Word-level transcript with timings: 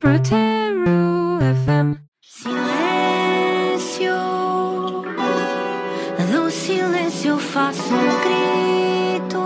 Protero 0.00 1.40
FM. 1.40 1.96
Silêncio, 2.22 4.14
do 6.30 6.50
silêncio 6.50 7.30
eu 7.30 7.38
faço 7.38 7.92
um 7.92 8.06
grito 8.22 9.42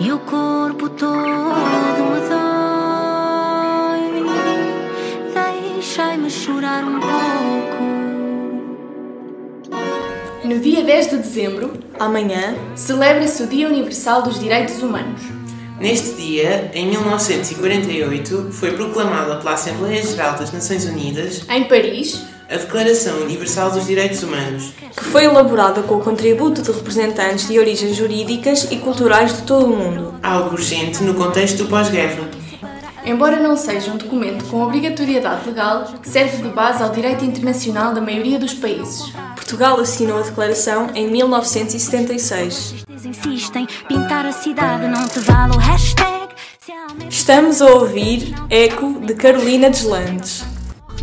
e 0.00 0.12
o 0.12 0.18
corpo 0.20 0.88
todo 0.90 1.12
me 2.12 2.20
dói. 2.30 4.12
Deixai-me 5.74 6.30
chorar 6.30 6.84
um 6.84 7.00
pouco. 7.00 7.84
No 10.44 10.60
dia 10.60 10.84
10 10.84 11.10
de 11.10 11.16
dezembro, 11.16 11.72
Amanhã, 11.98 12.54
celebra-se 12.74 13.42
o 13.42 13.46
Dia 13.46 13.68
Universal 13.68 14.22
dos 14.22 14.38
Direitos 14.38 14.82
Humanos. 14.82 15.22
Neste 15.84 16.12
dia, 16.14 16.70
em 16.72 16.88
1948, 16.88 18.48
foi 18.52 18.72
proclamada 18.72 19.36
pela 19.36 19.52
Assembleia 19.52 20.02
Geral 20.02 20.34
das 20.38 20.50
Nações 20.50 20.86
Unidas 20.86 21.42
Em 21.46 21.64
Paris, 21.64 22.22
a 22.48 22.56
Declaração 22.56 23.18
Universal 23.18 23.70
dos 23.70 23.86
Direitos 23.86 24.22
Humanos. 24.22 24.72
que 24.96 25.04
foi 25.04 25.26
elaborada 25.26 25.82
com 25.82 25.96
o 25.96 26.00
contributo 26.00 26.62
de 26.62 26.72
representantes 26.72 27.48
de 27.48 27.58
origens 27.58 27.94
jurídicas 27.94 28.66
e 28.70 28.76
culturais 28.76 29.36
de 29.36 29.42
todo 29.42 29.66
o 29.66 29.76
mundo. 29.76 30.14
Algo 30.22 30.54
urgente 30.54 31.02
no 31.02 31.12
contexto 31.12 31.58
do 31.58 31.66
pós-guerra. 31.66 32.30
Embora 33.04 33.38
não 33.38 33.56
seja 33.56 33.90
um 33.92 33.96
documento 33.96 34.44
com 34.46 34.62
obrigatoriedade 34.62 35.46
legal, 35.46 35.86
serve 36.02 36.42
de 36.42 36.48
base 36.48 36.82
ao 36.82 36.90
direito 36.90 37.24
internacional 37.24 37.92
da 37.92 38.00
maioria 38.00 38.38
dos 38.38 38.54
países. 38.54 39.12
Portugal 39.34 39.78
assinou 39.80 40.18
a 40.18 40.22
declaração 40.22 40.90
em 40.94 41.10
1976. 41.10 42.84
Eles 42.88 43.04
insistem, 43.04 43.66
pintar 43.88 44.24
a 44.26 44.32
cidade 44.32 44.88
não 44.88 45.06
te 45.06 45.20
vale 45.20 45.54
o 45.54 45.58
hashtag. 45.58 46.34
Se 46.58 46.72
há 46.72 46.82
alguém 46.88 47.08
Estamos 47.08 47.60
a 47.60 47.66
ouvir 47.66 48.34
Eco 48.48 49.00
de 49.00 49.14
Carolina 49.14 49.68
Deslandes. 49.68 50.53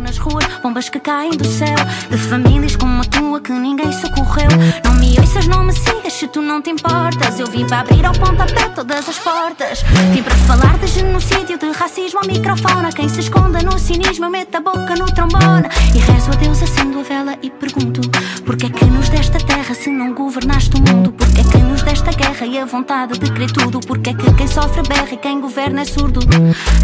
Nas 0.02 0.18
ruas, 0.18 0.44
bombas 0.62 0.88
que 0.88 0.98
caem 0.98 1.30
do 1.30 1.46
céu, 1.46 1.76
de 2.10 2.18
famílias 2.18 2.76
como 2.76 3.00
a 3.00 3.04
tua 3.04 3.40
que 3.40 3.52
ninguém 3.52 3.90
socorreu. 3.92 4.48
Não 4.84 4.94
me 4.94 5.18
ouças, 5.18 5.46
não 5.46 5.64
me 5.64 5.72
sigas 5.72 6.12
se 6.12 6.26
tu 6.26 6.42
não 6.42 6.60
te 6.60 6.70
importas. 6.70 7.38
Eu 7.38 7.46
vim 7.46 7.66
para 7.66 7.80
abrir 7.80 8.04
ao 8.04 8.12
pontapé 8.12 8.68
todas 8.74 9.08
as 9.08 9.18
portas. 9.18 9.82
Vim 10.12 10.22
para 10.22 10.34
falar 10.34 10.76
de 10.78 10.88
genocídio, 10.88 11.58
de 11.58 11.70
racismo 11.70 12.20
ao 12.20 12.26
microfone. 12.26 12.92
Quem 12.92 13.08
se 13.08 13.20
esconda 13.20 13.60
no 13.62 13.78
cinismo, 13.78 14.26
eu 14.26 14.30
meto 14.30 14.56
a 14.56 14.60
boca 14.60 14.94
no 14.96 15.06
trombone. 15.06 15.68
E 15.94 15.98
rezo 15.98 16.30
a 16.32 16.34
Deus, 16.34 16.62
acendo 16.62 17.00
a 17.00 17.02
vela 17.02 17.38
e 17.40 17.50
pergunto: 17.50 18.00
Porquê 18.44 18.66
é 18.66 18.70
que 18.70 18.84
nos 18.86 19.08
desta 19.08 19.38
terra 19.38 19.74
se 19.74 19.90
não 19.90 20.12
governaste 20.12 20.76
o 20.76 20.80
mundo? 20.80 21.12
Porquê 21.12 21.40
é 21.40 21.44
que 21.44 21.58
nos 21.58 21.82
desta 21.82 22.10
guerra 22.10 22.46
e 22.46 22.58
a 22.58 22.64
vontade 22.64 23.18
de 23.18 23.30
querer 23.30 23.52
tudo? 23.52 23.78
Porquê 23.80 24.10
é 24.10 24.14
que 24.14 24.34
quem 24.34 24.48
sofre 24.48 24.82
berra 24.82 25.12
e 25.12 25.16
quem 25.16 25.40
governa 25.40 25.82
é 25.82 25.84
surdo? 25.84 26.20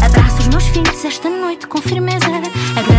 Abraço 0.03 0.39
os 0.39 0.47
meus 0.47 0.63
filhos 0.67 1.03
esta 1.03 1.29
noite 1.29 1.67
com 1.67 1.81
firmeza. 1.81 2.27
Agradeço 2.75 2.98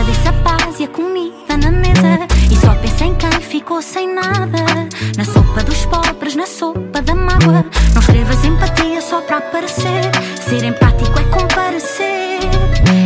comida 0.89 1.57
na 1.57 1.71
mesa. 1.71 2.27
E 2.51 2.57
só 2.57 2.75
penso 2.75 3.05
em 3.05 3.15
quem 3.15 3.31
ficou 3.41 3.83
sem 3.83 4.15
nada. 4.15 4.65
Na 5.17 5.25
sopa 5.25 5.63
dos 5.63 5.85
pobres, 5.87 6.35
na 6.35 6.47
sopa 6.47 7.03
da 7.03 7.15
mágoa. 7.15 7.65
Não 7.95 8.01
escrevas 8.01 8.45
empatia 8.45 9.01
só 9.01 9.21
para 9.21 9.39
aparecer. 9.39 10.11
Ser 10.49 10.65
empático 10.65 11.19
é 11.19 11.25
comparecer. 11.25 12.41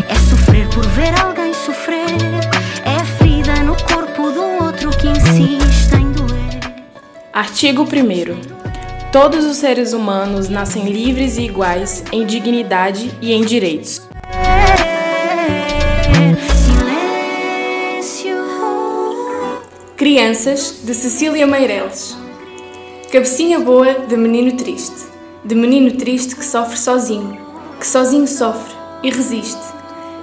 É 0.09 0.15
sofrer 0.31 0.69
por 0.69 0.87
ver 0.89 1.19
alguém 1.21 1.53
sofrer. 1.55 2.07
É 2.85 2.97
a 2.97 3.05
ferida 3.05 3.63
no 3.63 3.77
corpo 3.83 4.31
do 4.31 4.65
outro 4.65 4.91
que 4.91 5.09
insiste 5.09 5.95
em 5.95 6.13
doer. 6.13 6.61
Artigo 7.33 7.83
1. 7.83 8.65
Todos 9.11 9.45
os 9.45 9.59
seres 9.59 9.93
humanos 9.93 10.49
nascem 10.49 10.91
livres 10.91 11.37
e 11.37 11.43
iguais 11.43 12.03
em 12.11 12.27
dignidade 12.27 13.13
e 13.21 13.33
em 13.33 13.45
direitos. 13.45 14.14
Crianças, 20.15 20.77
de 20.85 20.95
Cecília 20.95 21.45
Meireles. 21.45 22.17
Cabecinha 23.11 23.59
boa 23.59 23.95
de 24.07 24.17
menino 24.17 24.53
triste, 24.57 25.09
de 25.45 25.57
menino 25.57 25.91
triste 25.97 26.37
que 26.37 26.45
sofre 26.45 26.79
sozinho, 26.79 27.37
que 27.81 27.85
sozinho 27.85 28.29
sofre 28.29 28.73
e 29.03 29.11
resiste. 29.11 29.61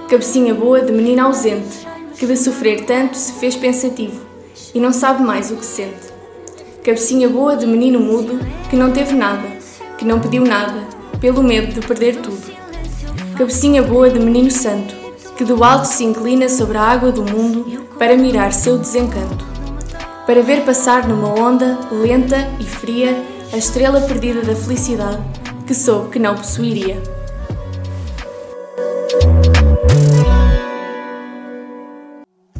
Cabecinha 0.08 0.54
boa 0.54 0.80
de 0.80 0.90
menino 0.90 1.26
ausente, 1.26 1.86
que 2.16 2.24
de 2.24 2.38
sofrer 2.38 2.86
tanto 2.86 3.18
se 3.18 3.34
fez 3.34 3.54
pensativo 3.54 4.18
e 4.74 4.80
não 4.80 4.94
sabe 4.94 5.22
mais 5.22 5.50
o 5.50 5.56
que 5.56 5.66
sente. 5.66 6.08
Cabecinha 6.82 7.28
boa 7.28 7.54
de 7.54 7.66
menino 7.66 8.00
mudo, 8.00 8.40
que 8.70 8.76
não 8.76 8.92
teve 8.92 9.12
nada, 9.12 9.46
que 9.98 10.06
não 10.06 10.20
pediu 10.20 10.42
nada, 10.42 10.86
pelo 11.20 11.42
medo 11.42 11.78
de 11.78 11.86
perder 11.86 12.16
tudo. 12.16 12.50
Cabecinha 13.36 13.82
boa 13.82 14.08
de 14.08 14.18
menino 14.18 14.50
santo, 14.50 14.94
que 15.36 15.44
do 15.44 15.62
alto 15.62 15.84
se 15.84 16.02
inclina 16.02 16.48
sobre 16.48 16.78
a 16.78 16.82
água 16.82 17.12
do 17.12 17.22
mundo 17.22 17.86
para 17.98 18.16
mirar 18.16 18.54
seu 18.54 18.78
desencanto. 18.78 19.51
Para 20.26 20.40
ver 20.40 20.64
passar 20.64 21.06
numa 21.08 21.28
onda 21.28 21.78
lenta 21.90 22.36
e 22.60 22.64
fria 22.64 23.10
a 23.52 23.56
estrela 23.56 24.00
perdida 24.00 24.40
da 24.42 24.54
felicidade 24.54 25.22
que 25.66 25.74
soube 25.74 26.10
que 26.10 26.18
não 26.18 26.36
possuiria. 26.36 27.02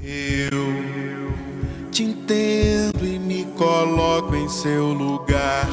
Eu 0.02 1.32
te 1.90 2.02
entendo 2.02 3.04
e 3.04 3.18
me 3.18 3.44
coloco 3.56 4.34
em 4.34 4.48
seu 4.48 4.86
lugar. 4.86 5.68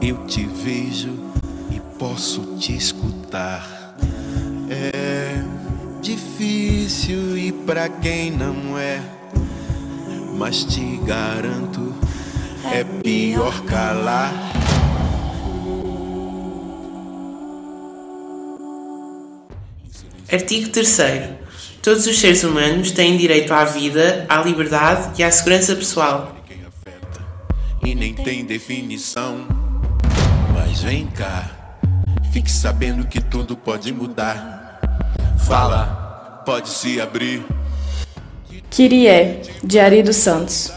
Eu 0.00 0.24
te 0.26 0.46
vejo 0.46 1.12
e 1.70 1.80
posso 1.98 2.56
te 2.58 2.76
escutar. 2.76 3.96
É 4.70 5.42
difícil 6.00 7.36
e 7.36 7.52
pra 7.52 7.88
quem 7.88 8.30
não 8.30 8.78
é, 8.78 9.00
mas 10.32 10.64
te 10.64 10.96
garanto, 11.04 11.94
é 12.72 12.84
pior 13.02 13.62
calar. 13.64 14.32
Artigo 20.32 20.70
3. 20.70 20.98
Todos 21.82 22.06
os 22.06 22.18
seres 22.18 22.42
humanos 22.42 22.92
têm 22.92 23.16
direito 23.16 23.52
à 23.52 23.64
vida, 23.64 24.24
à 24.28 24.40
liberdade 24.40 25.20
e 25.20 25.24
à 25.24 25.30
segurança 25.30 25.74
pessoal. 25.74 26.36
e 27.84 27.94
nem 27.94 28.14
tem 28.14 28.44
definição. 28.44 29.46
Mas 30.54 30.82
vem 30.82 31.06
cá, 31.08 31.50
fique 32.32 32.50
sabendo 32.50 33.06
que 33.06 33.20
tudo 33.20 33.56
pode 33.56 33.92
mudar. 33.92 34.80
Fala, 35.46 36.42
pode 36.46 36.68
se 36.68 37.00
abrir. 37.00 37.44
Kyrie, 38.72 39.40
de 39.62 39.78
Ari 39.78 40.02
dos 40.02 40.16
Santos. 40.16 40.72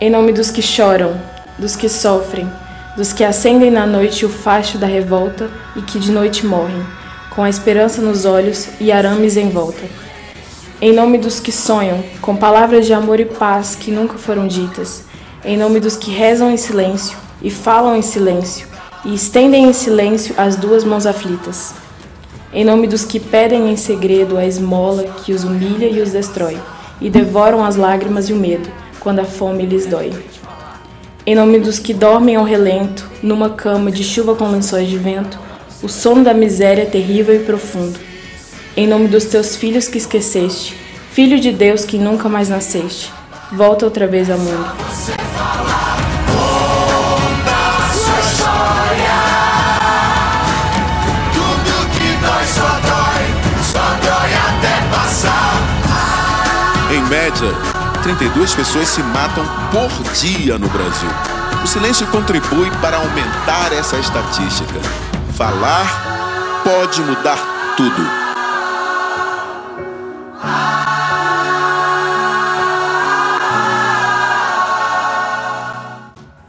Em 0.00 0.08
nome 0.08 0.32
dos 0.32 0.50
que 0.50 0.62
choram, 0.62 1.20
dos 1.58 1.76
que 1.76 1.86
sofrem, 1.86 2.50
dos 2.96 3.12
que 3.12 3.22
acendem 3.22 3.70
na 3.70 3.86
noite 3.86 4.24
o 4.24 4.28
facho 4.30 4.78
da 4.78 4.86
revolta 4.86 5.50
e 5.76 5.82
que 5.82 5.98
de 5.98 6.10
noite 6.10 6.46
morrem, 6.46 6.82
com 7.28 7.42
a 7.42 7.50
esperança 7.50 8.00
nos 8.00 8.24
olhos 8.24 8.70
e 8.80 8.90
arames 8.90 9.36
em 9.36 9.50
volta. 9.50 9.82
Em 10.80 10.94
nome 10.94 11.18
dos 11.18 11.40
que 11.40 11.52
sonham, 11.52 12.02
com 12.22 12.34
palavras 12.34 12.86
de 12.86 12.94
amor 12.94 13.20
e 13.20 13.26
paz 13.26 13.76
que 13.76 13.90
nunca 13.90 14.16
foram 14.16 14.48
ditas. 14.48 15.04
Em 15.44 15.58
nome 15.58 15.78
dos 15.78 15.96
que 15.98 16.10
rezam 16.10 16.50
em 16.50 16.56
silêncio 16.56 17.18
e 17.42 17.50
falam 17.50 17.94
em 17.94 18.02
silêncio 18.02 18.66
e 19.04 19.14
estendem 19.14 19.66
em 19.66 19.74
silêncio 19.74 20.34
as 20.38 20.56
duas 20.56 20.84
mãos 20.84 21.04
aflitas. 21.04 21.74
Em 22.50 22.64
nome 22.64 22.86
dos 22.86 23.04
que 23.04 23.20
pedem 23.20 23.70
em 23.70 23.76
segredo 23.76 24.38
a 24.38 24.46
esmola 24.46 25.04
que 25.22 25.34
os 25.34 25.44
humilha 25.44 25.86
e 25.86 26.00
os 26.00 26.12
destrói, 26.12 26.58
e 27.00 27.08
devoram 27.08 27.64
as 27.64 27.76
lágrimas 27.76 28.28
e 28.28 28.32
o 28.32 28.36
medo, 28.36 28.68
quando 28.98 29.20
a 29.20 29.24
fome 29.24 29.64
lhes 29.64 29.86
dói. 29.86 30.12
Em 31.26 31.34
nome 31.34 31.58
dos 31.58 31.78
que 31.78 31.94
dormem 31.94 32.36
ao 32.36 32.44
relento, 32.44 33.08
numa 33.22 33.50
cama 33.50 33.90
de 33.90 34.02
chuva 34.02 34.34
com 34.34 34.48
lençóis 34.48 34.88
de 34.88 34.98
vento, 34.98 35.38
o 35.82 35.88
sono 35.88 36.24
da 36.24 36.34
miséria 36.34 36.86
terrível 36.86 37.34
e 37.34 37.44
profundo. 37.44 37.98
Em 38.76 38.86
nome 38.86 39.08
dos 39.08 39.24
teus 39.24 39.56
filhos 39.56 39.88
que 39.88 39.98
esqueceste, 39.98 40.76
filho 41.12 41.38
de 41.38 41.52
Deus 41.52 41.84
que 41.84 41.98
nunca 41.98 42.28
mais 42.28 42.48
nasceste, 42.48 43.12
volta 43.52 43.84
outra 43.84 44.06
vez 44.06 44.30
ao 44.30 44.38
mundo. 44.38 45.29
Média, 57.10 57.48
32 58.04 58.54
pessoas 58.54 58.88
se 58.88 59.02
matam 59.02 59.44
por 59.72 59.90
dia 60.12 60.56
no 60.56 60.68
Brasil. 60.68 61.10
O 61.62 61.66
silêncio 61.66 62.06
contribui 62.06 62.70
para 62.80 62.98
aumentar 62.98 63.72
essa 63.72 63.98
estatística. 63.98 64.80
Falar 65.36 66.62
pode 66.62 67.02
mudar 67.02 67.36
tudo. 67.76 68.20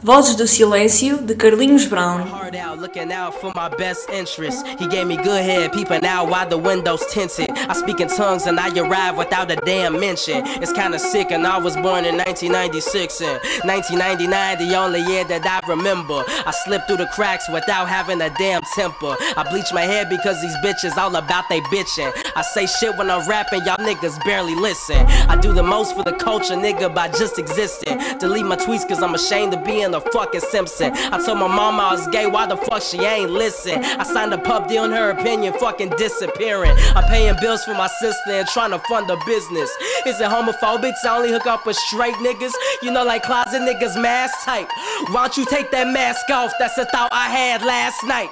Vozes 0.00 0.36
do 0.36 0.46
Silêncio, 0.46 1.18
de 1.18 1.34
Carlinhos 1.34 1.86
Brown. 1.86 2.41
Looking 2.52 3.12
out 3.12 3.34
for 3.34 3.50
my 3.54 3.68
best 3.68 4.10
interest. 4.10 4.66
He 4.78 4.86
gave 4.86 5.06
me 5.06 5.16
good 5.16 5.42
head, 5.42 5.72
peeping 5.72 6.04
out 6.04 6.28
while 6.28 6.48
the 6.48 6.58
windows 6.58 7.02
tinted. 7.10 7.50
I 7.50 7.72
speak 7.72 8.00
in 8.00 8.08
tongues 8.08 8.46
and 8.46 8.58
I 8.60 8.68
arrive 8.78 9.16
without 9.16 9.50
a 9.50 9.56
damn 9.56 9.98
mention. 9.98 10.42
It's 10.60 10.72
kinda 10.72 10.98
sick, 10.98 11.30
and 11.30 11.46
I 11.46 11.58
was 11.58 11.76
born 11.76 12.04
in 12.04 12.16
1996 12.16 13.20
and 13.22 13.40
1999, 13.64 14.58
the 14.58 14.76
only 14.76 15.00
year 15.00 15.24
that 15.24 15.46
I 15.46 15.66
remember. 15.66 16.24
I 16.28 16.50
slipped 16.64 16.88
through 16.88 16.98
the 16.98 17.06
cracks 17.06 17.48
without 17.48 17.88
having 17.88 18.20
a 18.20 18.30
damn 18.30 18.62
temper. 18.74 19.16
I 19.36 19.44
bleach 19.48 19.72
my 19.72 19.82
hair 19.82 20.04
because 20.04 20.40
these 20.42 20.56
bitches 20.64 20.96
all 20.98 21.14
about 21.16 21.48
they 21.48 21.60
bitching. 21.72 22.12
I 22.36 22.42
say 22.42 22.66
shit 22.66 22.96
when 22.96 23.10
I'm 23.10 23.26
rapping, 23.28 23.64
y'all 23.64 23.78
niggas 23.78 24.22
barely 24.24 24.54
listen. 24.54 24.98
I 25.28 25.36
do 25.36 25.52
the 25.52 25.62
most 25.62 25.96
for 25.96 26.02
the 26.02 26.12
culture, 26.12 26.54
nigga, 26.54 26.94
by 26.94 27.08
just 27.08 27.38
existing. 27.38 27.98
Delete 28.18 28.44
my 28.44 28.56
tweets 28.56 28.86
cause 28.86 29.02
I'm 29.02 29.14
ashamed 29.14 29.54
of 29.54 29.64
being 29.64 29.94
a 29.94 30.00
fucking 30.00 30.40
Simpson. 30.40 30.92
I 30.94 31.18
told 31.24 31.38
my 31.38 31.48
mama 31.48 31.82
I 31.82 31.92
was 31.92 32.06
gay, 32.08 32.26
why 32.26 32.41
the 32.46 32.56
fuck 32.56 32.82
she 32.82 32.98
ain't 32.98 33.30
listen? 33.30 33.84
I 33.84 34.02
signed 34.04 34.32
a 34.32 34.38
pub 34.38 34.68
deal 34.68 34.84
in 34.84 34.92
her 34.92 35.10
opinion, 35.10 35.54
fucking 35.54 35.90
disappearing. 35.90 36.72
I'm 36.94 37.04
paying 37.04 37.34
bills 37.40 37.64
for 37.64 37.74
my 37.74 37.88
sister 37.88 38.30
and 38.30 38.46
trying 38.48 38.70
to 38.70 38.78
fund 38.80 39.10
a 39.10 39.16
business. 39.26 39.70
Is 40.06 40.20
it 40.20 40.28
homophobic 40.28 40.94
to 41.02 41.10
only 41.10 41.30
hook 41.30 41.46
up 41.46 41.66
with 41.66 41.76
straight 41.76 42.14
niggas? 42.16 42.52
You 42.82 42.90
know, 42.90 43.04
like 43.04 43.22
closet 43.22 43.60
niggas, 43.62 44.00
mask 44.00 44.44
type. 44.44 44.68
Why 45.08 45.22
don't 45.26 45.36
you 45.36 45.46
take 45.46 45.70
that 45.70 45.86
mask 45.88 46.28
off? 46.30 46.52
That's 46.58 46.78
a 46.78 46.84
thought 46.86 47.10
I 47.12 47.28
had 47.30 47.62
last 47.62 48.02
night. 48.04 48.30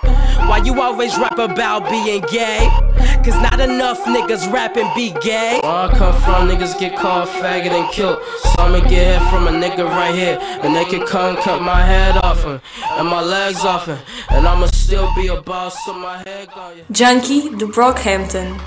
Why 0.49 0.59
you 0.65 0.81
always 0.81 1.17
rap 1.19 1.39
about 1.39 1.89
being 1.91 2.23
gay? 2.31 2.69
Cause 3.25 3.39
not 3.43 3.61
enough 3.61 4.01
niggas 4.05 4.51
rap 4.53 4.77
and 4.77 4.93
be 4.95 5.13
gay. 5.21 5.61
Where 5.63 5.73
I 5.73 5.93
come 5.97 6.15
from, 6.23 6.49
niggas 6.49 6.79
get 6.79 6.97
called 6.99 7.29
faggot 7.29 7.71
and 7.71 7.91
killed. 7.93 8.19
So 8.43 8.63
I'ma 8.63 8.81
get 8.89 9.21
hit 9.21 9.31
from 9.31 9.47
a 9.47 9.51
nigga 9.51 9.85
right 9.85 10.15
here. 10.15 10.39
And 10.63 10.75
they 10.75 10.85
can 10.85 11.07
come 11.07 11.37
cut 11.37 11.61
my 11.63 11.83
head 11.85 12.17
off 12.25 12.43
him, 12.45 12.61
and 12.99 13.09
my 13.09 13.23
legs 13.23 13.65
off 13.65 13.87
him. 13.87 13.99
And 14.31 14.47
I'ma 14.47 14.67
still 14.67 15.09
be 15.15 15.29
a 15.29 15.41
boss, 15.41 15.85
so 15.85 15.93
my 15.93 16.19
head 16.27 16.49
gone. 16.55 16.81
Junkie, 16.91 17.51
de 17.57 17.67
Brockhampton. 17.67 18.59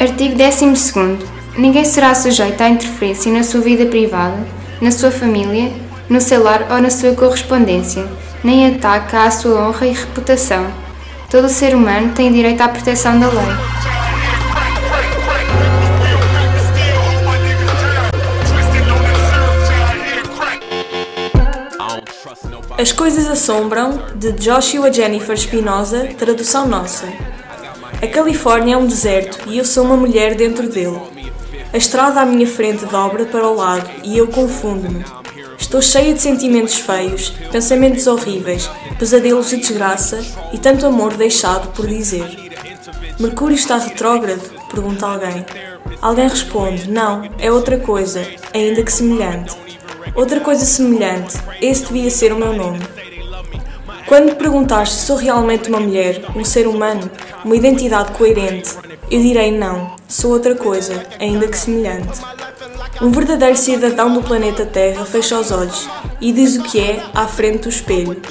Artigo 0.00 0.36
12. 0.36 1.42
Ninguém 1.56 1.84
será 1.84 2.14
sujeito 2.14 2.62
à 2.62 2.68
interferência 2.68 3.30
na 3.30 3.44
sua 3.44 3.60
vida 3.60 3.86
privada, 3.86 4.38
na 4.80 4.90
sua 4.90 5.10
família, 5.10 5.70
no 6.08 6.20
seu 6.20 6.42
lar 6.42 6.66
ou 6.70 6.80
na 6.80 6.90
sua 6.90 7.14
correspondência, 7.14 8.06
nem 8.42 8.74
ataque 8.74 9.16
à 9.16 9.30
sua 9.30 9.68
honra 9.68 9.86
e 9.86 9.92
reputação. 9.92 10.66
Todo 11.30 11.48
ser 11.48 11.74
humano 11.74 12.12
tem 12.14 12.32
direito 12.32 12.60
à 12.60 12.68
proteção 12.68 13.18
da 13.18 13.28
lei. 13.28 13.82
As 22.78 22.90
Coisas 22.90 23.28
Assombram, 23.28 24.02
de 24.16 24.32
Joshua 24.32 24.92
Jennifer 24.92 25.36
Spinoza, 25.36 26.08
tradução 26.18 26.66
nossa. 26.66 27.06
A 28.02 28.06
Califórnia 28.08 28.74
é 28.74 28.76
um 28.76 28.86
deserto 28.86 29.38
e 29.46 29.58
eu 29.58 29.64
sou 29.64 29.84
uma 29.84 29.96
mulher 29.96 30.34
dentro 30.34 30.68
dele. 30.68 31.00
A 31.72 31.76
estrada 31.76 32.20
à 32.20 32.26
minha 32.26 32.46
frente 32.46 32.84
dobra 32.86 33.24
para 33.24 33.46
o 33.46 33.54
lado 33.54 33.88
e 34.02 34.18
eu 34.18 34.26
confundo-me. 34.26 35.21
Estou 35.72 35.80
cheia 35.80 36.12
de 36.12 36.20
sentimentos 36.20 36.74
feios, 36.74 37.30
pensamentos 37.50 38.06
horríveis, 38.06 38.68
pesadelos 38.98 39.48
de 39.48 39.56
desgraça 39.56 40.22
e 40.52 40.58
tanto 40.58 40.84
amor 40.84 41.14
deixado 41.14 41.68
por 41.68 41.86
dizer. 41.86 42.52
Mercúrio 43.18 43.54
está 43.54 43.78
retrógrado? 43.78 44.42
Pergunta 44.70 45.06
alguém. 45.06 45.46
Alguém 46.02 46.28
responde: 46.28 46.90
Não, 46.90 47.26
é 47.38 47.50
outra 47.50 47.78
coisa, 47.78 48.22
ainda 48.52 48.82
que 48.82 48.92
semelhante. 48.92 49.56
Outra 50.14 50.40
coisa 50.40 50.66
semelhante, 50.66 51.38
esse 51.62 51.86
devia 51.86 52.10
ser 52.10 52.34
o 52.34 52.38
meu 52.38 52.52
nome. 52.52 52.80
Quando 54.06 54.26
me 54.26 54.34
perguntaste 54.34 54.96
se 54.96 55.06
sou 55.06 55.16
realmente 55.16 55.70
uma 55.70 55.80
mulher, 55.80 56.22
um 56.36 56.44
ser 56.44 56.66
humano, 56.66 57.10
uma 57.42 57.56
identidade 57.56 58.12
coerente, 58.12 58.76
eu 59.10 59.22
direi 59.22 59.50
não, 59.50 59.96
sou 60.06 60.32
outra 60.32 60.54
coisa, 60.54 61.02
ainda 61.18 61.48
que 61.48 61.56
semelhante. 61.56 62.20
Um 63.02 63.10
verdadeiro 63.10 63.56
cidadão 63.56 64.14
do 64.14 64.22
planeta 64.22 64.64
Terra 64.64 65.04
fecha 65.04 65.36
os 65.36 65.50
olhos 65.50 65.88
e 66.20 66.30
diz 66.30 66.56
o 66.56 66.62
que 66.62 66.78
é 66.78 67.02
à 67.12 67.26
frente 67.26 67.64
do 67.64 67.68
espelho. 67.68 68.22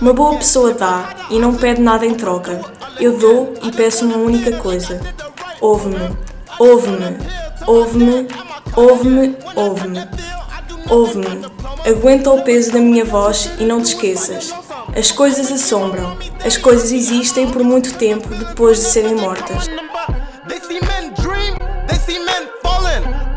Uma 0.00 0.12
boa 0.12 0.36
pessoa 0.36 0.72
dá 0.72 1.26
e 1.28 1.38
não 1.40 1.56
pede 1.56 1.82
nada 1.82 2.06
em 2.06 2.14
troca. 2.14 2.60
Eu 3.00 3.18
dou 3.18 3.54
e 3.60 3.72
peço 3.72 4.04
uma 4.04 4.18
única 4.18 4.52
coisa: 4.58 5.00
ouve-me, 5.60 6.16
ouve-me, 6.60 7.18
ouve-me, 7.66 8.28
ouve-me, 8.76 9.36
ouve-me. 9.56 10.08
Ouve-me, 10.88 11.46
aguenta 11.86 12.30
o 12.30 12.42
peso 12.42 12.72
da 12.72 12.80
minha 12.80 13.04
voz 13.04 13.48
e 13.58 13.64
não 13.64 13.80
te 13.80 13.94
esqueças. 13.94 14.52
As 14.96 15.12
coisas 15.12 15.50
assombram, 15.52 16.16
as 16.44 16.56
coisas 16.56 16.90
existem 16.90 17.48
por 17.48 17.62
muito 17.62 17.94
tempo 17.94 18.28
depois 18.28 18.78
de 18.78 18.84
serem 18.84 19.14
mortas. 19.14 19.66
They 20.48 20.60
see 20.60 20.80
men 20.80 21.12
dream, 21.14 21.56
they 21.86 21.96
see 21.98 22.18
men. 22.18 22.49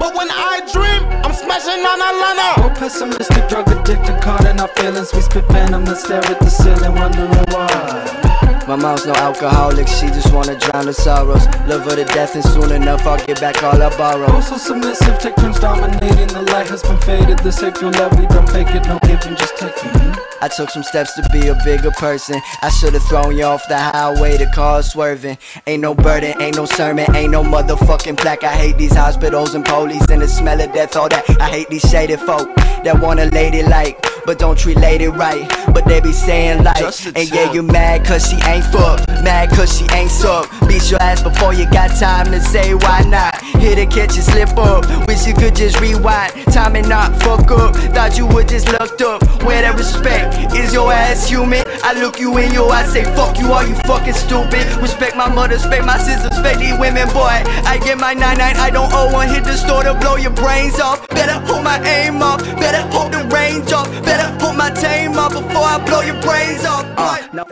But 0.04 0.16
when 0.16 0.28
I 0.30 0.60
dream, 0.68 1.08
I'm 1.24 1.32
smashing 1.32 1.80
on 1.80 2.00
a 2.04 2.12
lana. 2.20 2.60
More 2.60 2.76
pessimistic, 2.76 3.48
drug 3.48 3.72
addicted, 3.72 4.20
caught 4.22 4.46
in 4.46 4.60
our 4.60 4.68
feelings. 4.76 5.14
We 5.14 5.22
spit 5.22 5.46
venom, 5.48 5.86
then 5.86 5.96
stare 5.96 6.20
at 6.26 6.42
the 6.42 6.50
ceiling, 6.50 6.94
wondering 6.96 7.32
why. 7.56 8.66
My 8.68 8.76
mom's 8.76 9.06
no 9.06 9.14
alcoholic, 9.14 9.88
she 9.88 10.08
just 10.08 10.34
wanna 10.34 10.60
drown 10.60 10.88
her 10.88 10.92
sorrows. 10.92 11.48
Love 11.72 11.86
her 11.86 11.96
to 11.96 12.04
death, 12.04 12.36
and 12.36 12.44
soon 12.44 12.74
enough 12.74 13.08
I'll 13.08 13.26
get 13.26 13.40
back 13.40 13.64
all 13.64 13.82
I 13.82 13.98
borrow. 13.98 14.28
Oh, 14.28 14.42
so 14.42 14.58
submissive, 14.58 15.20
take 15.20 15.38
turns 15.38 15.62
dominating. 15.62 16.28
The 16.28 16.42
light 16.52 16.68
has 16.68 16.84
been 16.84 17.00
faded. 17.00 17.40
The 17.40 17.54
sacred 17.54 17.96
love 17.96 18.20
we 18.20 18.26
don't 18.26 18.50
fake 18.50 18.76
it, 18.76 18.86
no 18.86 19.00
giving, 19.08 19.38
just 19.38 19.56
taking. 19.56 20.33
I 20.44 20.50
took 20.50 20.70
some 20.70 20.84
steps 20.84 21.14
to 21.14 21.24
be 21.32 21.48
a 21.48 21.56
bigger 21.64 21.92
person. 21.92 22.42
I 22.62 22.68
should've 22.68 23.02
thrown 23.04 23.38
you 23.38 23.46
off 23.46 23.66
the 23.70 23.78
highway, 23.78 24.36
the 24.36 24.48
car 24.48 24.84
swerving. 24.84 25.38
Ain't 25.68 25.82
no 25.82 25.96
burden, 25.96 26.34
ain't 26.42 26.58
no 26.58 26.66
sermon, 26.66 27.06
ain't 27.16 27.32
no 27.32 27.44
motherfucking 27.44 28.18
plaque. 28.18 28.44
I 28.44 28.54
hate 28.54 28.78
these 28.78 28.94
hospitals 28.94 29.56
and 29.56 29.64
police 29.64 30.06
and 30.10 30.22
the 30.22 30.28
smell 30.28 30.60
of 30.60 30.74
death, 30.74 30.98
all 30.98 31.08
that. 31.08 31.24
I 31.40 31.48
hate 31.48 31.70
these 31.70 31.90
shaded 31.90 32.20
folk 32.20 32.54
that 32.84 33.00
want 33.02 33.22
a 33.22 33.28
lady 33.28 33.64
like, 33.64 34.06
but 34.26 34.38
don't 34.38 34.60
treat 34.60 34.76
lady 34.76 35.08
right. 35.08 35.48
But 35.74 35.86
they 35.86 36.02
be 36.02 36.12
saying 36.12 36.66
like, 36.66 36.84
and 37.16 37.32
yeah, 37.32 37.54
you 37.54 37.64
mad 37.64 38.06
cause 38.06 38.30
she 38.30 38.36
ain't 38.46 38.66
fuck, 38.66 39.08
mad 39.24 39.50
cause 39.50 39.78
she 39.78 39.86
ain't 39.96 40.03
suck. 40.44 40.68
Beat 40.68 40.90
your 40.90 41.02
ass 41.02 41.22
before 41.22 41.54
you 41.54 41.66
got 41.72 41.90
time 42.00 42.28
to 42.28 42.40
say 42.42 42.74
why 42.74 43.02
not. 43.08 43.40
Hit 43.62 43.78
a 43.78 43.86
catch 43.86 44.16
you 44.16 44.22
slip 44.22 44.58
up, 44.58 44.86
wish 45.08 45.26
you 45.28 45.34
could 45.34 45.56
just 45.56 45.80
rewind. 45.80 46.34
Time 46.52 46.76
and 46.76 46.88
not 46.90 47.16
fuck 47.22 47.50
up, 47.52 47.76
thought 47.94 48.18
you 48.18 48.28
would 48.28 48.50
just 48.50 48.72
looked 48.72 49.02
up. 49.02 49.22
Where 49.44 49.62
that 49.62 49.78
respect? 49.78 50.54
Is 50.54 50.74
your 50.74 50.92
ass 50.92 51.30
human? 51.30 51.64
I 51.84 51.94
look 51.94 52.20
you 52.20 52.38
in 52.38 52.52
your 52.54 52.72
eyes, 52.72 52.92
say 52.92 53.04
fuck 53.16 53.40
you, 53.40 53.52
are 53.52 53.66
you 53.66 53.76
fucking 53.88 54.14
stupid? 54.14 54.66
Respect 54.82 55.16
my 55.16 55.30
mother, 55.30 55.56
respect 55.56 55.86
my 55.86 55.98
sisters, 55.98 56.32
respect 56.32 56.60
these 56.60 56.78
women, 56.80 57.08
boy. 57.10 57.44
I 57.64 57.80
get 57.84 58.00
my 58.00 58.14
99, 58.14 58.58
I 58.58 58.70
don't 58.70 58.92
owe 58.94 59.12
one. 59.14 59.30
Hit 59.30 59.44
the 59.44 59.56
store 59.56 59.84
to 59.84 59.94
blow 59.96 60.16
your 60.16 60.32
brains 60.32 60.80
off. 60.80 61.08
Better 61.10 61.40
hold 61.46 61.64
my 61.64 61.80
aim 61.88 62.22
off, 62.22 62.42
better 62.60 62.82
hold 62.92 63.14
the 63.14 63.24
range 63.34 63.72
off, 63.72 63.88
better 64.04 64.28
put 64.40 64.56
my 64.56 64.72
tame 64.72 65.18
off 65.18 65.34
before 65.34 65.64
I 65.64 65.84
blow 65.86 66.02
your 66.02 66.20
brains 66.22 66.66
off. 66.66 66.86
Uh, 66.98 67.18
boy. 67.32 67.44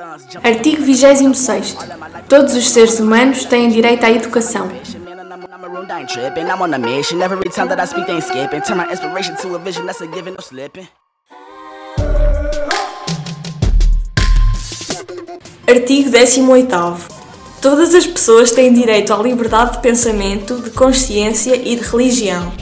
Artigo 0.43 0.83
26. 0.85 1.75
Todos 2.31 2.55
os 2.55 2.69
seres 2.69 2.97
humanos 2.97 3.43
têm 3.43 3.67
direito 3.67 4.05
à 4.05 4.09
educação. 4.09 4.71
Artigo 15.67 16.09
18. 16.09 16.97
Todas 17.61 17.93
as 17.93 18.07
pessoas 18.07 18.51
têm 18.51 18.71
direito 18.71 19.13
à 19.13 19.17
liberdade 19.17 19.73
de 19.73 19.79
pensamento, 19.79 20.61
de 20.61 20.69
consciência 20.69 21.53
e 21.53 21.75
de 21.75 21.83
religião. 21.83 22.53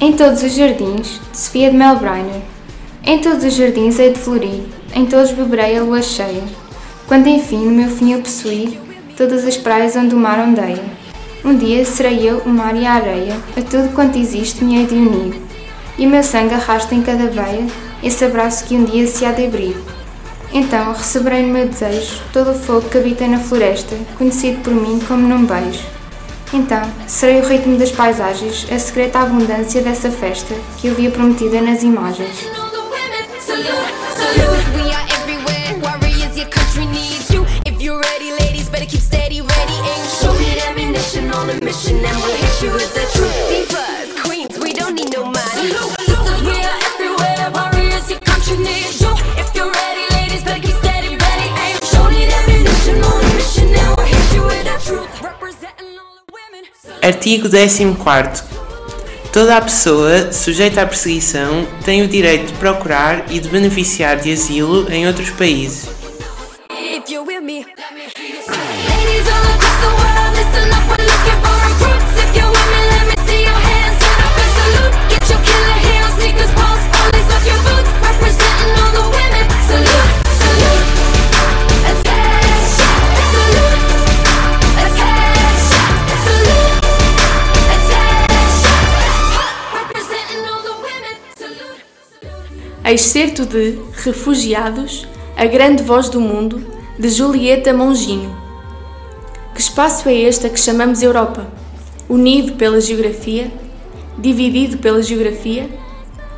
Em 0.00 0.12
todos 0.16 0.42
os 0.42 0.52
jardins, 0.52 1.20
de 1.30 1.38
Sofia 1.38 1.70
de 1.70 1.76
Melbreiner. 1.76 2.42
Em 3.04 3.20
todos 3.20 3.44
os 3.44 3.54
jardins 3.54 4.00
hei 4.00 4.12
de 4.12 4.18
florir, 4.18 4.64
em 4.92 5.06
todos 5.06 5.30
beberei 5.30 5.78
a 5.78 5.84
lua 5.84 6.02
cheia. 6.02 6.42
Quando 7.06 7.28
enfim 7.28 7.58
no 7.58 7.70
meu 7.70 7.88
fim 7.88 8.12
eu 8.12 8.22
possuir 8.22 8.76
todas 9.16 9.46
as 9.46 9.56
praias 9.56 9.94
onde 9.94 10.16
o 10.16 10.18
mar 10.18 10.40
ondeia. 10.40 10.82
Um 11.44 11.56
dia 11.56 11.84
serei 11.84 12.28
eu 12.28 12.38
o 12.38 12.48
mar 12.48 12.74
e 12.74 12.84
a 12.84 12.94
areia, 12.94 13.36
a 13.56 13.62
tudo 13.62 13.94
quanto 13.94 14.18
existe 14.18 14.64
me 14.64 14.78
hei 14.78 14.86
de 14.86 14.96
unir. 14.96 15.40
E 15.96 16.08
o 16.08 16.10
meu 16.10 16.24
sangue 16.24 16.54
arrasta 16.54 16.92
em 16.92 17.02
cada 17.02 17.28
veia 17.28 17.64
esse 18.02 18.24
abraço 18.24 18.64
que 18.64 18.74
um 18.74 18.84
dia 18.84 19.06
se 19.06 19.24
há 19.24 19.30
de 19.30 19.46
abrir. 19.46 19.76
Então 20.56 20.92
receberei 20.92 21.42
no 21.42 21.52
meu 21.52 21.66
desejo 21.68 22.22
todo 22.32 22.52
o 22.52 22.54
fogo 22.54 22.88
que 22.88 22.96
habita 22.96 23.26
na 23.26 23.40
floresta, 23.40 23.96
conhecido 24.16 24.62
por 24.62 24.72
mim 24.72 25.00
como 25.00 25.26
num 25.26 25.44
beijo. 25.44 25.84
Então, 26.52 26.80
serei 27.08 27.40
o 27.40 27.44
ritmo 27.44 27.76
das 27.76 27.90
paisagens, 27.90 28.64
a 28.70 28.78
secreta 28.78 29.18
abundância 29.18 29.82
dessa 29.82 30.12
festa 30.12 30.54
que 30.78 30.86
eu 30.86 30.94
via 30.94 31.10
prometida 31.10 31.60
nas 31.60 31.82
imagens. 31.82 32.46
Artigo 57.04 57.50
14. 57.50 58.42
Toda 59.30 59.58
a 59.58 59.60
pessoa 59.60 60.32
sujeita 60.32 60.80
à 60.80 60.86
perseguição 60.86 61.66
tem 61.84 62.02
o 62.02 62.08
direito 62.08 62.46
de 62.46 62.52
procurar 62.54 63.30
e 63.30 63.38
de 63.38 63.46
beneficiar 63.50 64.16
de 64.16 64.32
asilo 64.32 64.90
em 64.90 65.06
outros 65.06 65.28
países. 65.28 65.86
Excerto 92.86 93.46
de 93.46 93.78
Refugiados, 94.04 95.08
a 95.38 95.46
grande 95.46 95.82
voz 95.82 96.10
do 96.10 96.20
mundo, 96.20 96.62
de 96.98 97.08
Julieta 97.08 97.72
Monginho. 97.72 98.36
Que 99.54 99.60
espaço 99.60 100.06
é 100.06 100.14
este 100.14 100.46
a 100.46 100.50
que 100.50 100.60
chamamos 100.60 101.02
Europa? 101.02 101.46
Unido 102.10 102.52
pela 102.52 102.78
geografia? 102.82 103.50
Dividido 104.18 104.76
pela 104.76 105.02
geografia? 105.02 105.66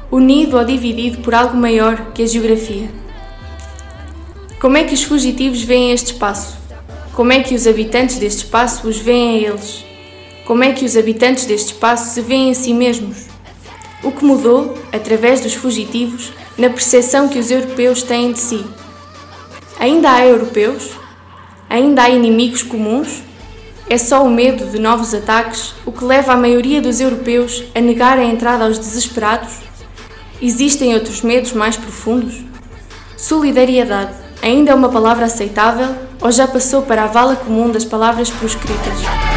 Unido 0.08 0.56
ou 0.56 0.64
dividido 0.64 1.18
por 1.18 1.34
algo 1.34 1.56
maior 1.56 2.12
que 2.12 2.22
a 2.22 2.26
geografia? 2.26 2.90
Como 4.60 4.76
é 4.76 4.84
que 4.84 4.94
os 4.94 5.02
fugitivos 5.02 5.62
veem 5.62 5.90
este 5.90 6.12
espaço? 6.12 6.56
Como 7.12 7.32
é 7.32 7.40
que 7.42 7.56
os 7.56 7.66
habitantes 7.66 8.20
deste 8.20 8.44
espaço 8.44 8.86
os 8.86 8.98
veem 8.98 9.44
a 9.44 9.48
eles? 9.48 9.84
Como 10.44 10.62
é 10.62 10.70
que 10.72 10.84
os 10.84 10.96
habitantes 10.96 11.44
deste 11.44 11.72
espaço 11.72 12.14
se 12.14 12.20
veem 12.20 12.52
a 12.52 12.54
si 12.54 12.72
mesmos? 12.72 13.35
O 14.06 14.12
que 14.12 14.24
mudou, 14.24 14.78
através 14.92 15.40
dos 15.40 15.54
fugitivos, 15.54 16.32
na 16.56 16.70
percepção 16.70 17.28
que 17.28 17.40
os 17.40 17.50
europeus 17.50 18.04
têm 18.04 18.30
de 18.30 18.38
si? 18.38 18.64
Ainda 19.80 20.12
há 20.12 20.24
europeus? 20.24 20.92
Ainda 21.68 22.04
há 22.04 22.08
inimigos 22.08 22.62
comuns? 22.62 23.24
É 23.90 23.98
só 23.98 24.24
o 24.24 24.30
medo 24.30 24.64
de 24.66 24.78
novos 24.78 25.12
ataques 25.12 25.74
o 25.84 25.90
que 25.90 26.04
leva 26.04 26.34
a 26.34 26.36
maioria 26.36 26.80
dos 26.80 27.00
europeus 27.00 27.64
a 27.74 27.80
negar 27.80 28.16
a 28.16 28.24
entrada 28.24 28.64
aos 28.64 28.78
desesperados? 28.78 29.54
Existem 30.40 30.94
outros 30.94 31.22
medos 31.22 31.52
mais 31.52 31.76
profundos? 31.76 32.44
Solidariedade 33.16 34.14
ainda 34.40 34.70
é 34.70 34.74
uma 34.76 34.88
palavra 34.88 35.24
aceitável 35.24 35.96
ou 36.22 36.30
já 36.30 36.46
passou 36.46 36.82
para 36.82 37.02
a 37.02 37.08
vala 37.08 37.34
comum 37.34 37.72
das 37.72 37.84
palavras 37.84 38.30
proscritas? 38.30 39.35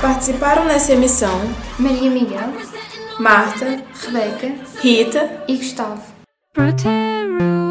Participaram 0.00 0.64
nessa 0.64 0.92
emissão 0.94 1.38
Maria 1.78 2.10
Miguel, 2.10 2.52
Marta, 3.18 3.82
Rebeca 4.02 4.54
Rita 4.80 5.44
e 5.46 5.56
Gustavo. 5.58 6.02
Proteru. 6.54 7.69